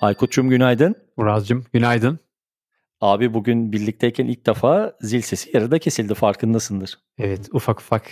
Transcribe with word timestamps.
Aykut'cum 0.00 0.50
günaydın. 0.50 0.94
Muraz'cığım 1.16 1.64
günaydın. 1.72 2.18
Abi 3.00 3.34
bugün 3.34 3.72
birlikteyken 3.72 4.26
ilk 4.26 4.46
defa 4.46 4.96
zil 5.00 5.20
sesi 5.20 5.50
yarıda 5.54 5.78
kesildi 5.78 6.14
farkındasındır. 6.14 6.98
Evet 7.18 7.48
ufak 7.52 7.80
ufak 7.80 8.02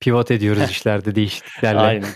pivot 0.00 0.30
ediyoruz 0.30 0.62
işlerde 0.70 1.14
değişikliklerle. 1.14 1.78
Aynen. 1.80 2.08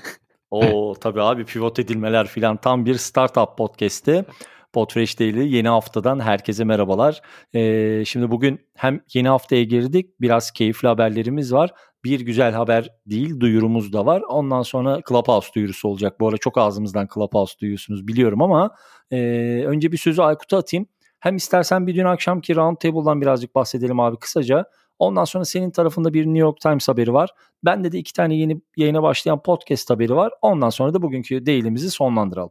Oo 0.51 0.95
tabii 1.01 1.23
abi 1.23 1.45
pivot 1.45 1.79
edilmeler 1.79 2.27
filan 2.27 2.57
tam 2.57 2.87
bir 2.87 2.95
startup 2.95 3.59
podcast'i. 3.59 4.25
Podfresh 4.73 5.21
Daily 5.21 5.57
yeni 5.57 5.69
haftadan 5.69 6.21
herkese 6.21 6.65
merhabalar. 6.65 7.21
Ee, 7.55 8.05
şimdi 8.07 8.31
bugün 8.31 8.61
hem 8.75 9.01
yeni 9.15 9.29
haftaya 9.29 9.65
girdik 9.65 10.21
biraz 10.21 10.51
keyifli 10.51 10.89
haberlerimiz 10.89 11.53
var. 11.53 11.71
Bir 12.05 12.21
güzel 12.21 12.53
haber 12.53 12.89
değil 13.07 13.41
duyurumuz 13.41 13.93
da 13.93 14.07
var. 14.07 14.23
Ondan 14.29 14.63
sonra 14.63 15.01
Clubhouse 15.09 15.49
duyurusu 15.55 15.89
olacak. 15.89 16.21
Bu 16.21 16.27
arada 16.29 16.39
çok 16.39 16.59
ağzımızdan 16.59 17.09
Clubhouse 17.15 17.59
duyuyorsunuz 17.61 18.09
biliyorum 18.09 18.43
ama 18.43 18.71
e, 19.11 19.19
önce 19.67 19.93
bir 19.93 19.97
sözü 19.97 20.23
Aykut'a 20.23 20.57
atayım. 20.57 20.87
Hem 21.21 21.37
istersen 21.37 21.87
bir 21.87 21.97
dün 21.97 22.05
akşamki 22.05 22.57
Roundtable'dan 22.57 23.21
birazcık 23.21 23.55
bahsedelim 23.55 24.01
abi 24.01 24.17
kısaca. 24.17 24.65
Ondan 24.99 25.25
sonra 25.25 25.45
senin 25.45 25.71
tarafında 25.71 26.15
bir 26.15 26.27
New 26.27 26.39
York 26.39 26.61
Times 26.61 26.89
haberi 26.89 27.13
var. 27.13 27.31
Bende 27.65 27.93
de 27.93 27.99
iki 27.99 28.13
tane 28.13 28.35
yeni 28.35 28.61
yayına 28.77 29.03
başlayan 29.03 29.43
podcast 29.43 29.91
haberi 29.91 30.17
var. 30.17 30.33
Ondan 30.43 30.71
sonra 30.71 30.95
da 30.95 31.03
bugünkü 31.03 31.47
değilimizi 31.47 31.91
sonlandıralım. 31.91 32.51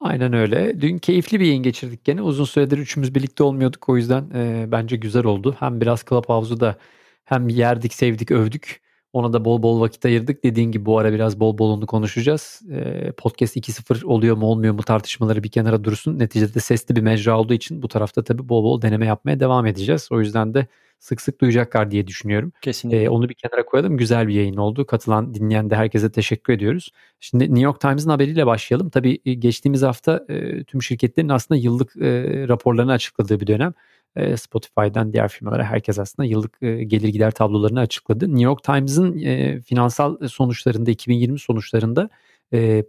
Aynen 0.00 0.32
öyle. 0.32 0.80
Dün 0.80 0.98
keyifli 0.98 1.40
bir 1.40 1.46
yayın 1.46 1.62
geçirdik 1.62 2.04
gene. 2.04 2.22
Uzun 2.22 2.44
süredir 2.44 2.78
üçümüz 2.78 3.14
birlikte 3.14 3.42
olmuyorduk. 3.42 3.88
O 3.88 3.96
yüzden 3.96 4.30
e, 4.34 4.64
bence 4.72 4.96
güzel 4.96 5.24
oldu. 5.24 5.56
Hem 5.58 5.80
biraz 5.80 6.04
Clubhouse'u 6.08 6.60
da 6.60 6.76
hem 7.24 7.48
yerdik, 7.48 7.94
sevdik, 7.94 8.30
övdük. 8.30 8.87
Ona 9.12 9.32
da 9.32 9.44
bol 9.44 9.62
bol 9.62 9.80
vakit 9.80 10.04
ayırdık. 10.04 10.44
Dediğin 10.44 10.72
gibi 10.72 10.86
bu 10.86 10.98
ara 10.98 11.12
biraz 11.12 11.40
bol 11.40 11.58
bol 11.58 11.70
onu 11.70 11.86
konuşacağız. 11.86 12.62
E, 12.70 13.12
podcast 13.12 13.56
2.0 13.56 14.04
oluyor 14.04 14.36
mu 14.36 14.46
olmuyor 14.46 14.74
mu 14.74 14.82
tartışmaları 14.82 15.42
bir 15.42 15.48
kenara 15.48 15.84
dursun. 15.84 16.18
Neticede 16.18 16.60
sesli 16.60 16.96
bir 16.96 17.00
mecra 17.00 17.38
olduğu 17.40 17.54
için 17.54 17.82
bu 17.82 17.88
tarafta 17.88 18.24
tabii 18.24 18.48
bol 18.48 18.64
bol 18.64 18.82
deneme 18.82 19.06
yapmaya 19.06 19.40
devam 19.40 19.66
edeceğiz. 19.66 20.08
O 20.10 20.20
yüzden 20.20 20.54
de 20.54 20.66
sık 20.98 21.20
sık 21.20 21.40
duyacaklar 21.40 21.90
diye 21.90 22.06
düşünüyorum. 22.06 22.52
Kesinlikle. 22.60 23.02
Ee, 23.02 23.08
onu 23.08 23.28
bir 23.28 23.34
kenara 23.34 23.64
koyalım. 23.64 23.96
Güzel 23.96 24.28
bir 24.28 24.34
yayın 24.34 24.56
oldu. 24.56 24.86
Katılan, 24.86 25.34
dinleyen 25.34 25.70
de 25.70 25.76
herkese 25.76 26.12
teşekkür 26.12 26.52
ediyoruz. 26.52 26.90
Şimdi 27.20 27.44
New 27.44 27.60
York 27.60 27.80
Times'ın 27.80 28.10
haberiyle 28.10 28.46
başlayalım. 28.46 28.90
Tabii 28.90 29.18
e, 29.24 29.34
geçtiğimiz 29.34 29.82
hafta 29.82 30.24
e, 30.28 30.64
tüm 30.64 30.82
şirketlerin 30.82 31.28
aslında 31.28 31.60
yıllık 31.60 31.96
e, 31.96 32.48
raporlarını 32.48 32.92
açıkladığı 32.92 33.40
bir 33.40 33.46
dönem. 33.46 33.74
E, 34.16 34.36
Spotify'dan 34.36 35.12
diğer 35.12 35.28
firmalara 35.28 35.64
herkes 35.64 35.98
aslında 35.98 36.26
yıllık 36.28 36.60
gelir 36.60 37.08
gider 37.08 37.30
tablolarını 37.30 37.80
açıkladı. 37.80 38.28
New 38.28 38.44
York 38.44 38.62
Times'ın 38.62 39.12
finansal 39.60 40.28
sonuçlarında 40.28 40.90
2020 40.90 41.38
sonuçlarında 41.38 42.10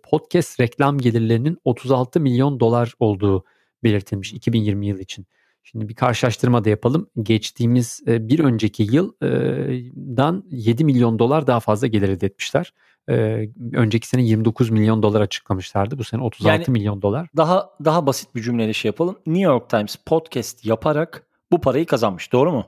podcast 0.03 0.59
reklam 0.59 0.98
gelirlerinin 0.98 1.58
36 1.66 2.20
milyon 2.20 2.59
dolar 2.59 2.94
olduğu 3.00 3.44
belirtilmiş 3.84 4.34
2020 4.34 4.88
yıl 4.88 5.00
için. 5.00 5.26
Şimdi 5.64 5.90
bir 5.90 5.96
karşılaştırma 5.96 6.64
da 6.64 6.70
yapalım. 6.70 7.10
Geçtiğimiz 7.22 8.02
e, 8.08 8.28
bir 8.30 8.40
önceki 8.40 8.84
yıldan 8.84 10.44
7 10.52 10.86
milyon 10.86 11.20
dolar 11.20 11.48
daha 11.48 11.60
fazla 11.60 11.88
gelir 11.88 12.10
elde 12.10 12.26
etmişler. 12.26 12.74
Önceki 13.74 14.08
sene 14.08 14.24
29 14.24 14.70
milyon 14.70 15.04
dolar 15.04 15.22
açıklamışlardı. 15.22 15.98
Bu 15.98 16.04
sene 16.04 16.22
36 16.22 16.54
yani 16.54 16.66
milyon 16.68 17.02
dolar. 17.02 17.28
Daha 17.38 17.70
daha 17.86 18.06
basit 18.06 18.36
bir 18.36 18.42
cümleyle 18.42 18.74
şey 18.74 18.90
yapalım. 18.90 19.18
New 19.26 19.44
York 19.44 19.70
Times 19.70 19.96
podcast 20.06 20.66
yaparak 20.66 21.24
bu 21.52 21.62
parayı 21.62 21.86
kazanmış. 21.86 22.32
Doğru 22.34 22.52
mu? 22.52 22.66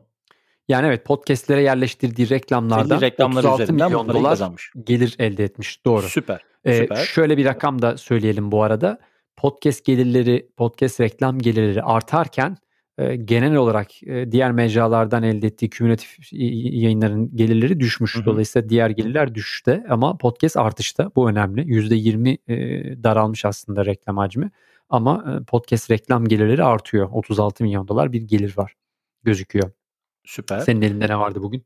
Yani 0.67 0.87
evet 0.87 1.05
podcastlere 1.05 1.61
yerleştirdiği 1.61 2.29
reklamlardan 2.29 3.01
reklamlar 3.01 3.43
36 3.43 3.73
milyon 3.73 4.09
dolar 4.09 4.23
kazanmış. 4.23 4.71
gelir 4.83 5.15
elde 5.19 5.43
etmiş. 5.43 5.85
Doğru. 5.85 6.01
Süper. 6.01 6.41
Ee, 6.65 6.77
süper. 6.77 6.95
Şöyle 6.95 7.37
bir 7.37 7.45
rakam 7.45 7.81
da 7.81 7.97
söyleyelim 7.97 8.51
bu 8.51 8.63
arada. 8.63 8.99
Podcast 9.35 9.85
gelirleri, 9.85 10.49
podcast 10.57 10.99
reklam 10.99 11.39
gelirleri 11.39 11.83
artarken 11.83 12.57
e, 13.01 13.15
genel 13.15 13.55
olarak 13.55 14.03
e, 14.03 14.31
diğer 14.31 14.51
mecralardan 14.51 15.23
elde 15.23 15.47
ettiği 15.47 15.69
kümülatif 15.69 16.17
yayınların 16.31 17.35
gelirleri 17.35 17.79
düşmüş. 17.79 18.15
Dolayısıyla 18.25 18.69
diğer 18.69 18.89
gelirler 18.89 19.35
düşüşte 19.35 19.83
ama 19.89 20.17
podcast 20.17 20.57
artışta. 20.57 21.11
Bu 21.15 21.29
önemli. 21.29 21.61
%20 21.61 22.37
e, 22.47 23.03
daralmış 23.03 23.45
aslında 23.45 23.85
reklam 23.85 24.17
hacmi. 24.17 24.51
Ama 24.89 25.41
e, 25.41 25.43
podcast 25.43 25.91
reklam 25.91 26.25
gelirleri 26.25 26.63
artıyor. 26.63 27.09
36 27.11 27.63
milyon 27.63 27.87
dolar 27.87 28.13
bir 28.13 28.21
gelir 28.21 28.53
var 28.57 28.73
gözüküyor. 29.23 29.71
Süper. 30.25 30.59
Senin 30.59 30.81
elinde 30.81 31.07
ne 31.07 31.19
vardı 31.19 31.43
bugün? 31.43 31.65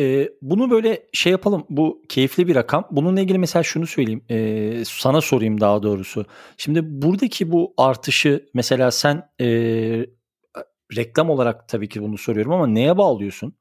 Ee, 0.00 0.28
bunu 0.42 0.70
böyle 0.70 1.06
şey 1.12 1.32
yapalım. 1.32 1.66
Bu 1.70 2.02
keyifli 2.08 2.48
bir 2.48 2.54
rakam. 2.54 2.88
Bununla 2.90 3.20
ilgili 3.20 3.38
mesela 3.38 3.62
şunu 3.62 3.86
söyleyeyim. 3.86 4.24
Ee, 4.30 4.82
sana 4.86 5.20
sorayım 5.20 5.60
daha 5.60 5.82
doğrusu. 5.82 6.24
Şimdi 6.56 7.02
buradaki 7.02 7.52
bu 7.52 7.74
artışı 7.76 8.48
mesela 8.54 8.90
sen 8.90 9.30
e, 9.40 10.06
reklam 10.96 11.30
olarak 11.30 11.68
tabii 11.68 11.88
ki 11.88 12.02
bunu 12.02 12.18
soruyorum 12.18 12.52
ama 12.52 12.66
neye 12.66 12.98
bağlıyorsun? 12.98 13.52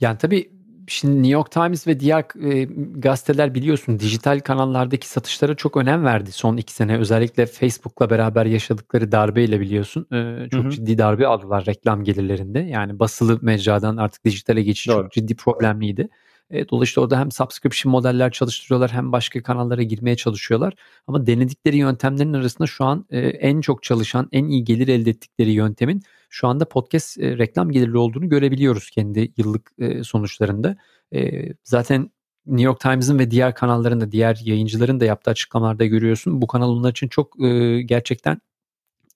Yani 0.00 0.18
tabii 0.18 0.50
şimdi 0.88 1.16
New 1.16 1.32
York 1.32 1.50
Times 1.50 1.86
ve 1.86 2.00
diğer 2.00 2.24
e, 2.52 2.64
gazeteler 2.94 3.54
biliyorsun 3.54 3.98
dijital 3.98 4.40
kanallardaki 4.40 5.08
satışlara 5.08 5.54
çok 5.54 5.76
önem 5.76 6.04
verdi 6.04 6.32
son 6.32 6.56
iki 6.56 6.72
sene. 6.72 6.98
Özellikle 6.98 7.46
Facebook'la 7.46 8.10
beraber 8.10 8.46
yaşadıkları 8.46 9.12
darbeyle 9.12 9.60
biliyorsun 9.60 10.06
e, 10.12 10.48
çok 10.50 10.64
Hı-hı. 10.64 10.70
ciddi 10.70 10.98
darbe 10.98 11.26
aldılar 11.26 11.66
reklam 11.66 12.04
gelirlerinde. 12.04 12.58
Yani 12.58 12.98
basılı 12.98 13.38
mecradan 13.42 13.96
artık 13.96 14.24
dijitale 14.24 14.62
geçiş 14.62 14.88
Doğru. 14.88 15.02
çok 15.02 15.12
ciddi 15.12 15.36
problemliydi. 15.36 16.08
E, 16.50 16.68
dolayısıyla 16.68 17.04
orada 17.04 17.20
hem 17.20 17.30
subscription 17.30 17.90
modeller 17.90 18.30
çalıştırıyorlar 18.30 18.92
hem 18.92 19.12
başka 19.12 19.42
kanallara 19.42 19.82
girmeye 19.82 20.16
çalışıyorlar. 20.16 20.74
Ama 21.06 21.26
denedikleri 21.26 21.76
yöntemlerin 21.76 22.32
arasında 22.32 22.66
şu 22.66 22.84
an 22.84 23.06
e, 23.10 23.18
en 23.20 23.60
çok 23.60 23.82
çalışan, 23.82 24.28
en 24.32 24.44
iyi 24.44 24.64
gelir 24.64 24.88
elde 24.88 25.10
ettikleri 25.10 25.50
yöntemin 25.50 26.02
şu 26.28 26.48
anda 26.48 26.64
podcast 26.68 27.18
e, 27.18 27.38
reklam 27.38 27.70
gelirli 27.70 27.98
olduğunu 27.98 28.28
görebiliyoruz 28.28 28.90
kendi 28.90 29.32
yıllık 29.36 29.72
sonuçlarında. 30.02 30.76
Zaten 31.64 32.10
New 32.46 32.64
York 32.64 32.80
Times'ın 32.80 33.18
ve 33.18 33.30
diğer 33.30 33.54
kanalların 33.54 34.00
da 34.00 34.12
diğer 34.12 34.40
yayıncıların 34.44 35.00
da 35.00 35.04
yaptığı 35.04 35.30
açıklamalarda 35.30 35.86
görüyorsun. 35.86 36.42
Bu 36.42 36.46
kanal 36.46 36.70
onlar 36.70 36.90
için 36.90 37.08
çok 37.08 37.38
gerçekten 37.84 38.40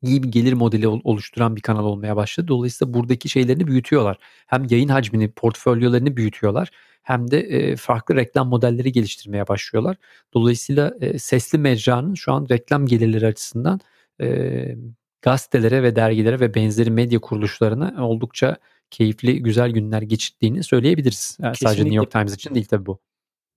iyi 0.06 0.22
bir 0.22 0.28
gelir 0.28 0.52
modeli 0.52 0.88
oluşturan 0.88 1.56
bir 1.56 1.60
kanal 1.60 1.84
olmaya 1.84 2.16
başladı. 2.16 2.48
Dolayısıyla 2.48 2.94
buradaki 2.94 3.28
şeylerini 3.28 3.66
büyütüyorlar. 3.66 4.18
Hem 4.46 4.66
yayın 4.70 4.88
hacmini, 4.88 5.30
portfolyolarını 5.32 6.16
büyütüyorlar 6.16 6.70
hem 7.04 7.30
de 7.30 7.40
e, 7.40 7.76
farklı 7.76 8.16
reklam 8.16 8.48
modelleri 8.48 8.92
geliştirmeye 8.92 9.48
başlıyorlar. 9.48 9.96
Dolayısıyla 10.34 10.94
e, 11.00 11.18
sesli 11.18 11.58
mecranın 11.58 12.14
şu 12.14 12.32
an 12.32 12.46
reklam 12.50 12.86
gelirleri 12.86 13.26
açısından 13.26 13.80
e, 14.20 14.76
gazetelere 15.22 15.82
ve 15.82 15.96
dergilere 15.96 16.40
ve 16.40 16.54
benzeri 16.54 16.90
medya 16.90 17.18
kuruluşlarına 17.18 18.06
oldukça 18.06 18.56
keyifli, 18.90 19.42
güzel 19.42 19.70
günler 19.70 20.02
geçirdiğini 20.02 20.62
söyleyebiliriz. 20.62 21.38
Yani 21.42 21.56
sadece 21.56 21.82
New 21.82 21.96
York 21.96 22.10
Times 22.10 22.34
için 22.34 22.54
değil 22.54 22.66
tabii 22.66 22.86
bu. 22.86 22.98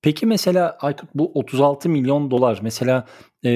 Peki 0.01 0.25
mesela 0.25 0.77
Aykut 0.81 1.09
bu 1.15 1.31
36 1.33 1.89
milyon 1.89 2.31
dolar 2.31 2.59
mesela 2.61 3.05
e, 3.45 3.49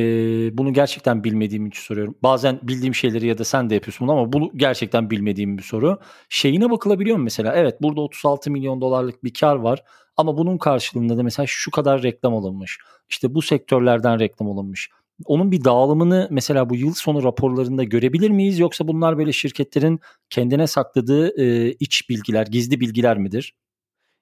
bunu 0.57 0.73
gerçekten 0.73 1.23
bilmediğim 1.23 1.67
için 1.67 1.81
soruyorum. 1.81 2.15
Bazen 2.23 2.59
bildiğim 2.63 2.95
şeyleri 2.95 3.27
ya 3.27 3.37
da 3.37 3.43
sen 3.43 3.69
de 3.69 3.73
yapıyorsun 3.73 4.07
bunu 4.07 4.17
ama 4.17 4.33
bunu 4.33 4.51
gerçekten 4.55 5.09
bilmediğim 5.09 5.57
bir 5.57 5.63
soru. 5.63 5.99
Şeyine 6.29 6.69
bakılabiliyor 6.69 7.17
mu 7.17 7.23
mesela? 7.23 7.53
Evet 7.55 7.81
burada 7.81 8.01
36 8.01 8.51
milyon 8.51 8.81
dolarlık 8.81 9.23
bir 9.23 9.33
kar 9.33 9.55
var 9.55 9.83
ama 10.17 10.37
bunun 10.37 10.57
karşılığında 10.57 11.17
da 11.17 11.23
mesela 11.23 11.45
şu 11.49 11.71
kadar 11.71 12.03
reklam 12.03 12.35
alınmış. 12.35 12.79
İşte 13.09 13.35
bu 13.35 13.41
sektörlerden 13.41 14.19
reklam 14.19 14.51
alınmış. 14.51 14.89
Onun 15.25 15.51
bir 15.51 15.63
dağılımını 15.63 16.27
mesela 16.31 16.69
bu 16.69 16.75
yıl 16.75 16.93
sonu 16.93 17.23
raporlarında 17.23 17.83
görebilir 17.83 18.29
miyiz 18.29 18.59
yoksa 18.59 18.87
bunlar 18.87 19.17
böyle 19.17 19.31
şirketlerin 19.33 19.99
kendine 20.29 20.67
sakladığı 20.67 21.41
e, 21.41 21.71
iç 21.71 22.09
bilgiler, 22.09 22.47
gizli 22.47 22.79
bilgiler 22.79 23.17
midir? 23.17 23.53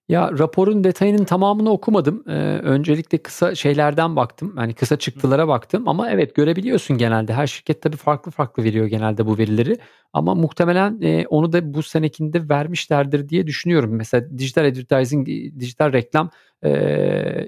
Ya 0.09 0.31
raporun 0.39 0.83
detayının 0.83 1.23
tamamını 1.23 1.69
okumadım. 1.69 2.23
Ee, 2.27 2.31
öncelikle 2.63 3.17
kısa 3.17 3.55
şeylerden 3.55 4.15
baktım. 4.15 4.53
Yani 4.57 4.73
kısa 4.73 4.97
çıktılara 4.97 5.47
baktım 5.47 5.87
ama 5.87 6.09
evet 6.09 6.35
görebiliyorsun 6.35 6.97
genelde. 6.97 7.33
Her 7.33 7.47
şirket 7.47 7.81
tabii 7.81 7.97
farklı 7.97 8.31
farklı 8.31 8.63
veriyor 8.63 8.85
genelde 8.85 9.25
bu 9.25 9.37
verileri. 9.37 9.77
Ama 10.13 10.35
muhtemelen 10.35 11.01
e, 11.01 11.25
onu 11.27 11.53
da 11.53 11.73
bu 11.73 11.83
senekinde 11.83 12.49
vermişlerdir 12.49 13.29
diye 13.29 13.47
düşünüyorum. 13.47 13.95
Mesela 13.95 14.37
dijital 14.37 14.65
advertising, 14.65 15.27
dijital 15.59 15.93
reklam 15.93 16.29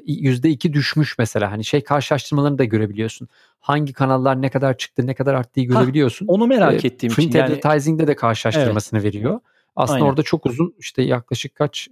yüzde 0.06 0.50
iki 0.50 0.74
düşmüş 0.74 1.18
mesela. 1.18 1.52
Hani 1.52 1.66
şey 1.66 1.84
karşılaştırmalarını 1.84 2.58
da 2.58 2.64
görebiliyorsun. 2.64 3.28
Hangi 3.60 3.94
kanallar 3.94 4.42
ne 4.42 4.50
kadar 4.50 4.78
çıktı, 4.78 5.08
ne 5.08 5.14
kadar 5.14 5.34
arttığı 5.34 5.62
görebiliyorsun. 5.62 6.28
Ha, 6.28 6.34
onu 6.34 6.48
merak 6.48 6.86
ee, 6.86 6.88
ettiğim 6.88 7.14
print 7.14 7.30
için. 7.30 7.46
Print 7.46 7.66
advertising'de 7.66 8.08
de 8.08 8.16
karşılaştırmasını 8.16 9.00
evet. 9.00 9.16
veriyor. 9.16 9.40
Aslında 9.76 9.96
Aynen. 9.96 10.10
orada 10.10 10.24
çok 10.24 10.46
uzun 10.46 10.76
işte 10.80 11.02
yaklaşık 11.02 11.56
kaç 11.56 11.90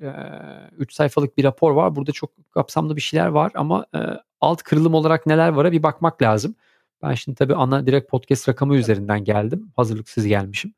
3 0.77 0.91
e, 0.91 0.95
sayfalık 0.95 1.37
bir 1.37 1.43
rapor 1.43 1.71
var. 1.71 1.95
Burada 1.95 2.11
çok 2.11 2.31
kapsamlı 2.51 2.95
bir 2.95 3.01
şeyler 3.01 3.27
var 3.27 3.51
ama 3.55 3.85
e, 3.95 3.99
alt 4.41 4.63
kırılım 4.63 4.93
olarak 4.93 5.25
neler 5.25 5.49
vara 5.49 5.71
bir 5.71 5.83
bakmak 5.83 6.21
lazım. 6.21 6.55
Ben 7.03 7.13
şimdi 7.13 7.35
tabii 7.37 7.55
ana 7.55 7.85
direkt 7.85 8.11
podcast 8.11 8.49
rakamı 8.49 8.75
üzerinden 8.75 9.23
geldim. 9.23 9.71
Hazırlıksız 9.75 10.25
gelmişim. 10.25 10.73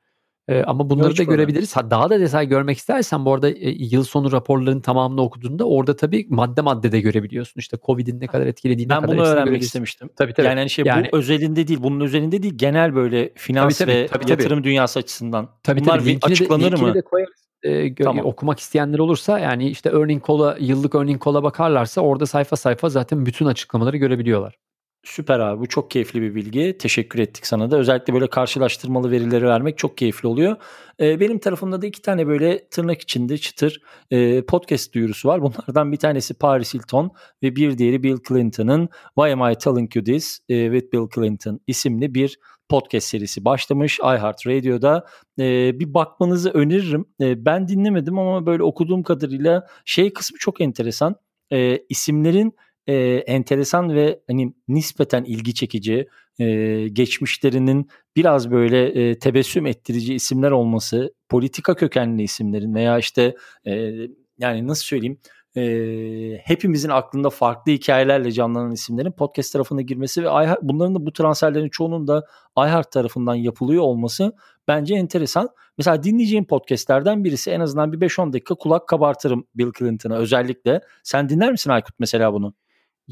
Eee, 0.52 0.64
ama 0.68 0.90
bunları 0.90 1.18
da 1.18 1.24
görebiliriz. 1.24 1.76
Ha, 1.76 1.92
daha 1.92 2.10
da 2.10 2.20
detay 2.20 2.48
görmek 2.48 2.78
istersen 2.78 3.26
bu 3.26 3.34
arada, 3.34 3.50
eee, 3.50 3.76
yıl 3.80 4.04
sonu 4.04 4.32
raporların 4.32 4.82
tamamını 4.82 5.22
okuduğunda 5.22 5.64
orada 5.64 5.96
tabii 5.96 6.28
madde 6.30 6.62
madde 6.62 6.92
de 6.92 7.02
görebiliyorsun. 7.02 7.60
İşte 7.60 7.78
COVID'in 7.86 8.20
ne 8.20 8.28
kadar 8.28 8.46
etkilediğini 8.46 8.90
Ben 8.90 9.08
bunu 9.08 9.22
öğrenmek 9.22 9.62
istemiştim. 9.62 10.10
Tabii, 10.16 10.34
tabii. 10.34 10.48
Yani, 10.48 10.60
hani, 10.60 10.70
şey 10.70 10.86
yani, 10.86 11.10
bu 11.12 11.18
özelinde 11.18 11.68
değil, 11.68 11.80
bunun 11.84 12.00
özelinde 12.00 12.44
değil, 12.44 12.54
genel 12.58 12.96
böyle 12.96 13.30
finans 13.36 13.78
tabii, 13.78 13.88
tabii, 13.88 13.98
ve 13.98 14.08
tabii, 14.08 14.32
yatırım 14.32 14.58
tabii. 14.58 14.64
dünyası 14.64 15.00
açısından. 15.00 15.50
Tabii, 15.64 15.80
Bunlar 15.82 16.00
tabii. 16.00 16.20
açıklanır 16.22 16.72
de, 16.72 16.76
mı? 16.76 16.94
De 16.94 17.02
koyarız. 17.02 17.42
Gö 17.64 18.04
tamam. 18.04 18.26
okumak 18.26 18.60
isteyenler 18.60 19.00
olursa 19.00 19.40
yani 19.40 19.70
işte 19.70 19.90
earning 19.90 20.28
call'a, 20.28 20.58
yıllık 20.60 20.96
earning 20.96 21.26
call'a 21.26 21.44
bakarlarsa 21.44 22.02
orada 22.02 22.26
sayfa 22.26 22.56
sayfa 22.56 22.90
zaten 22.90 23.26
bütün 23.26 23.46
açıklamaları 23.46 23.98
görebiliyorlar. 23.98 24.58
Süper 25.04 25.40
abi 25.40 25.62
bu 25.62 25.68
çok 25.68 25.92
keyifli 25.92 26.22
bir 26.22 26.36
bilgi. 26.36 26.78
Teşekkür 26.80 27.20
ettik 27.20 27.48
sana 27.48 27.72
da. 27.72 27.78
Özellikle 27.78 28.14
böyle 28.14 28.28
karşılaştırmalı 28.28 29.12
verileri 29.12 29.46
vermek 29.46 29.78
çok 29.78 29.98
keyifli 29.98 30.28
oluyor. 30.28 30.56
Ee, 31.00 31.20
benim 31.20 31.40
tarafımda 31.40 31.82
da 31.82 31.86
iki 31.86 32.02
tane 32.02 32.28
böyle 32.28 32.68
tırnak 32.70 33.02
içinde 33.02 33.38
çıtır 33.38 33.82
e, 34.12 34.42
podcast 34.46 34.94
duyurusu 34.94 35.28
var. 35.28 35.42
Bunlardan 35.42 35.92
bir 35.92 35.98
tanesi 35.98 36.34
Paris 36.34 36.74
Hilton 36.74 37.12
ve 37.44 37.56
bir 37.56 37.78
diğeri 37.78 38.04
Bill 38.04 38.18
Clinton'ın 38.28 38.90
Why 39.16 39.34
Am 39.34 39.52
I 39.52 39.56
Telling 39.56 39.96
You 39.96 40.06
This 40.06 40.40
e, 40.50 40.72
with 40.72 40.94
Bill 40.94 41.08
Clinton 41.16 41.60
isimli 41.68 42.16
bir 42.16 42.40
podcast 42.70 43.08
serisi 43.08 43.46
başlamış 43.46 44.00
iHeartRadio'da. 44.00 45.06
E, 45.40 45.80
bir 45.80 45.94
bakmanızı 45.94 46.50
öneririm. 46.50 47.06
E, 47.22 47.46
ben 47.46 47.68
dinlemedim 47.68 48.20
ama 48.20 48.46
böyle 48.46 48.64
okuduğum 48.64 49.04
kadarıyla 49.04 49.68
şey 49.86 50.14
kısmı 50.14 50.38
çok 50.38 50.62
enteresan. 50.62 51.16
E, 51.52 51.78
isimlerin 51.90 52.54
e, 52.88 52.96
enteresan 53.28 53.96
ve 53.96 54.20
hani 54.28 54.54
nispeten 54.68 55.24
ilgi 55.24 55.54
çekici, 55.54 56.08
e, 56.40 56.88
geçmişlerinin 56.88 57.90
biraz 58.16 58.52
böyle 58.52 58.86
e, 58.86 59.20
tebessüm 59.20 59.66
ettirici 59.66 60.14
isimler 60.14 60.52
olması, 60.52 61.14
politika 61.30 61.76
kökenli 61.76 62.24
isimlerin 62.24 62.76
veya 62.76 63.00
işte 63.00 63.36
e, 63.68 63.94
yani 64.38 64.68
nasıl 64.68 64.84
söyleyeyim 64.84 65.20
e, 65.58 66.38
hepimizin 66.44 66.90
aklında 66.90 67.30
farklı 67.30 67.72
hikayelerle 67.72 68.32
canlanan 68.32 68.72
isimlerin 68.72 69.12
podcast 69.12 69.54
tarafına 69.54 69.82
girmesi 69.82 70.24
ve 70.24 70.28
iHeart, 70.28 70.60
bunların 70.62 70.96
da 70.96 71.06
bu 71.06 71.14
transferlerin 71.14 71.70
çoğunun 71.70 72.08
da 72.08 72.24
iHeart 72.58 72.92
tarafından 72.92 73.36
yapılıyor 73.36 73.84
olması 73.84 74.34
bence 74.68 74.96
enteresan. 74.96 75.50
Mesela 75.78 76.04
dinleyeceğim 76.04 76.46
podcastlerden 76.46 77.24
birisi 77.24 77.52
en 77.52 77.60
azından 77.60 77.94
bir 77.94 78.00
5-10 78.00 78.34
dakika 78.34 78.56
kulak 78.56 78.88
kabartırım 78.88 79.48
Bill 79.56 79.72
Clinton'a 79.80 80.16
özellikle. 80.16 80.82
Sen 81.04 81.30
dinler 81.30 81.52
misin 81.52 81.70
Aykut 81.70 81.96
mesela 82.00 82.34
bunu? 82.34 82.54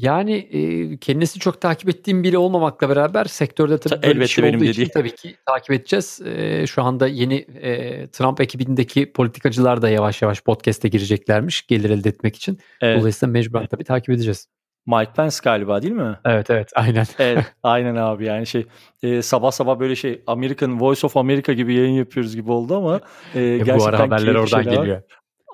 Yani, 0.02 0.32
eee, 0.38 0.96
kendisi 0.96 1.38
çok 1.38 1.60
takip 1.60 1.88
ettiğim 1.88 2.22
biri 2.22 2.38
olmamakla 2.38 2.88
beraber 2.88 3.24
sektörde 3.24 3.78
tabii 3.78 4.02
böyle 4.02 4.20
bir 4.20 4.26
şey 4.26 4.44
benim 4.44 4.60
olduğu 4.60 4.64
için 4.64 4.88
tabii 4.94 5.14
ki 5.14 5.36
takip 5.46 5.70
edeceğiz. 5.70 6.20
Eee, 6.26 6.64
şu 6.66 6.82
anda 6.82 7.06
yeni, 7.08 7.34
eee, 7.34 8.06
Trump 8.10 8.40
ekibindeki 8.40 9.12
politikacılar 9.12 9.82
da 9.82 9.88
yavaş 9.88 10.22
yavaş 10.22 10.42
podcast'e 10.42 10.88
gireceklermiş 10.88 11.66
gelir 11.66 11.90
elde 11.90 12.08
etmek 12.08 12.36
için. 12.36 12.58
Evet. 12.80 13.00
Dolayısıyla 13.00 13.32
mecburen 13.32 13.66
tabii 13.66 13.84
takip 13.84 14.10
edeceğiz. 14.10 14.46
Mike 14.86 15.10
Pence 15.16 15.36
galiba 15.44 15.82
değil 15.82 15.94
mi? 15.94 16.18
Evet, 16.24 16.50
evet. 16.50 16.70
Aynen. 16.74 17.06
Evet, 17.18 17.44
aynen 17.62 17.96
abi. 17.96 18.24
Yani 18.24 18.46
şey, 18.46 18.66
eee, 19.02 19.22
sabah 19.22 19.50
sabah 19.50 19.80
böyle 19.80 19.96
şey 19.96 20.22
American 20.26 20.80
Voice 20.80 21.06
of 21.06 21.16
America 21.16 21.52
gibi 21.52 21.74
yayın 21.74 21.92
yapıyoruz 21.92 22.36
gibi 22.36 22.52
oldu 22.52 22.76
ama, 22.76 23.00
eee, 23.34 23.56
E, 23.56 23.76
bu 23.76 23.84
ara 23.84 23.98
haberler 23.98 24.34
oradan 24.34 24.64
geliyor. 24.64 25.02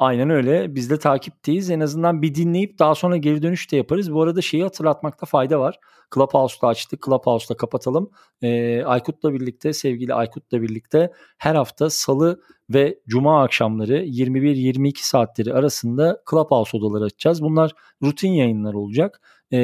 Aynen 0.01 0.31
öyle. 0.31 0.75
Biz 0.75 0.91
de 0.91 0.99
takipteyiz. 0.99 1.71
En 1.71 1.81
azından 1.81 2.23
bir 2.23 2.35
dinleyip 2.35 2.79
daha 2.79 2.95
sonra 2.95 3.17
geri 3.17 3.43
dönüş 3.43 3.73
de 3.73 3.77
yaparız. 3.77 4.13
Bu 4.13 4.23
arada 4.23 4.43
şeyi 4.43 4.63
hatırlatmakta 4.63 5.27
fayda 5.27 5.61
var. 5.61 5.79
Clubhouse'da 6.15 6.67
açtık. 6.69 7.03
Clubhouse'da 7.05 7.57
kapatalım. 7.57 8.11
Ee, 8.43 8.83
Aykut'la 8.85 9.33
birlikte, 9.33 9.73
sevgili 9.73 10.15
Aykut'la 10.15 10.63
birlikte 10.63 11.13
her 11.39 11.55
hafta 11.55 11.91
salı 11.91 12.41
ve 12.71 12.99
cuma 13.09 13.43
akşamları 13.43 14.05
21-22 14.05 15.07
saatleri 15.07 15.55
arasında 15.55 16.23
Clubhouse 16.31 16.77
odaları 16.77 17.05
açacağız. 17.05 17.43
Bunlar 17.43 17.73
rutin 18.03 18.33
yayınlar 18.33 18.75
olacak. 18.75 19.21
Ee, 19.53 19.59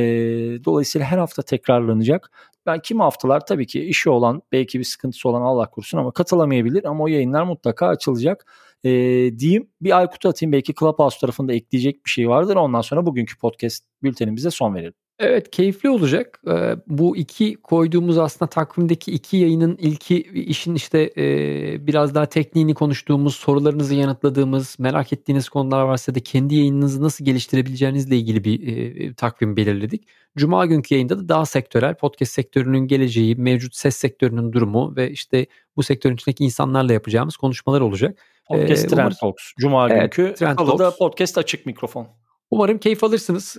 dolayısıyla 0.65 1.07
her 1.07 1.19
hafta 1.19 1.43
tekrarlanacak. 1.43 2.31
Ben 2.67 2.81
kim 2.81 3.01
haftalar 3.01 3.47
tabii 3.47 3.67
ki 3.67 3.85
işi 3.85 4.11
olan, 4.11 4.43
belki 4.53 4.79
bir 4.79 4.85
sıkıntısı 4.85 5.29
olan 5.29 5.43
Allah 5.43 5.71
korusun 5.71 5.99
ama 5.99 6.13
katılamayabilir 6.13 6.85
ama 6.85 7.05
o 7.05 7.07
yayınlar 7.07 7.43
mutlaka 7.43 7.87
açılacak 7.87 8.47
e, 8.85 8.91
diyeyim. 9.39 9.71
Bir 9.81 9.99
Aykut'u 9.99 10.29
atayım 10.29 10.53
belki 10.53 10.75
Clubhouse 10.75 11.19
tarafında 11.21 11.53
ekleyecek 11.53 12.05
bir 12.07 12.11
şey 12.11 12.29
vardır. 12.29 12.57
Ondan 12.57 12.81
sonra 12.81 13.07
bugünkü 13.07 13.39
podcast 13.39 13.85
bültenimize 14.03 14.51
son 14.51 14.75
verelim. 14.75 14.95
Evet 15.19 15.51
keyifli 15.51 15.91
olacak. 15.91 16.41
Ee, 16.49 16.77
bu 16.87 17.17
iki 17.17 17.55
koyduğumuz 17.55 18.19
aslında 18.19 18.49
takvimdeki 18.49 19.13
iki 19.13 19.37
yayının 19.37 19.77
ilki 19.77 20.21
işin 20.23 20.75
işte 20.75 21.13
e, 21.17 21.87
biraz 21.87 22.15
daha 22.15 22.27
tekniğini 22.27 22.75
konuştuğumuz, 22.75 23.37
sorularınızı 23.37 23.95
yanıtladığımız, 23.95 24.77
merak 24.79 25.13
ettiğiniz 25.13 25.49
konular 25.49 25.83
varsa 25.83 26.15
da 26.15 26.21
kendi 26.21 26.55
yayınınızı 26.55 27.03
nasıl 27.03 27.25
geliştirebileceğinizle 27.25 28.17
ilgili 28.17 28.45
bir 28.45 28.67
e, 28.67 29.15
takvim 29.15 29.57
belirledik. 29.57 30.09
Cuma 30.37 30.67
günkü 30.67 30.95
yayında 30.95 31.19
da 31.19 31.29
daha 31.29 31.47
sektörel, 31.47 31.95
podcast 31.95 32.33
sektörünün 32.33 32.87
geleceği, 32.87 33.37
mevcut 33.37 33.75
ses 33.75 33.97
sektörünün 33.97 34.53
durumu 34.53 34.97
ve 34.97 35.11
işte 35.11 35.47
bu 35.77 35.83
sektörün 35.83 36.15
içindeki 36.15 36.45
insanlarla 36.45 36.93
yapacağımız 36.93 37.37
konuşmalar 37.37 37.81
olacak. 37.81 38.19
Podcast 38.49 38.85
ee, 38.85 38.89
Trend 38.89 39.13
Talks. 39.21 39.43
Cuma 39.59 39.89
evet, 39.89 40.17
günkü. 40.17 40.35
Trend 40.35 40.59
Talks. 40.59 40.99
podcast 40.99 41.39
açık 41.39 41.67
mikrofon. 41.67 42.22
Umarım 42.53 42.79
keyif 42.79 43.05
alırsınız. 43.05 43.57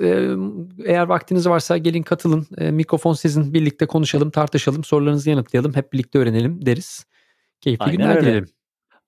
Eğer 0.86 1.04
vaktiniz 1.08 1.50
varsa 1.50 1.78
gelin 1.78 2.04
katılın. 2.04 2.48
Mikrofon 2.72 3.14
sizin. 3.14 3.54
Birlikte 3.54 3.86
konuşalım, 3.86 4.32
tartışalım, 4.32 4.84
sorularınızı 4.84 5.30
yanıtlayalım. 5.30 5.76
Hep 5.76 5.94
birlikte 5.94 6.20
öğrenelim 6.20 6.66
deriz. 6.66 7.06
Keyifli 7.62 7.84
Aynen 7.86 7.98
günler 7.98 8.16
öyle. 8.16 8.22
dilerim. 8.28 8.50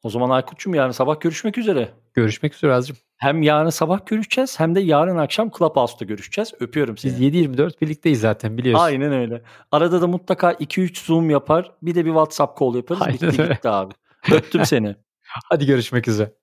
O 0.04 0.10
zaman 0.10 0.30
Aykut'cum 0.30 0.74
yarın 0.76 0.92
sabah 0.92 1.20
görüşmek 1.22 1.58
üzere. 1.58 1.90
Görüşmek 2.14 2.56
üzere 2.56 2.74
Azcığım. 2.74 2.98
Hem 3.18 3.42
yarın 3.44 3.70
sabah 3.70 4.06
görüşeceğiz 4.06 4.60
hem 4.60 4.76
de 4.76 4.80
yarın 4.80 5.18
akşam 5.18 5.52
Clubhouse'da 5.58 6.06
görüşeceğiz. 6.06 6.54
Öpüyorum 6.60 6.98
seni. 6.98 7.12
Biz 7.12 7.22
7-24 7.22 7.82
birlikteyiz 7.82 8.20
zaten 8.20 8.58
biliyorsun. 8.58 8.86
Aynen 8.86 9.14
öyle. 9.14 9.42
Arada 9.72 10.02
da 10.02 10.08
mutlaka 10.08 10.52
2-3 10.52 11.06
Zoom 11.06 11.30
yapar. 11.30 11.72
Bir 11.82 11.96
de 11.96 12.06
bir 12.06 12.10
WhatsApp 12.10 12.60
call 12.60 12.76
yaparız. 12.76 13.02
Aynen 13.02 13.14
Bitti 13.14 13.42
öyle. 13.42 13.54
gitti 13.54 13.70
abi. 13.70 13.94
Öptüm 14.32 14.66
seni. 14.66 14.96
Hadi 15.50 15.66
görüşmek 15.66 16.08
üzere. 16.08 16.34